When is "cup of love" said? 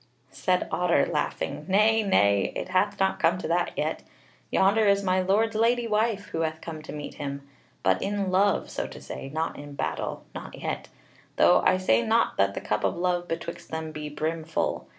12.61-13.27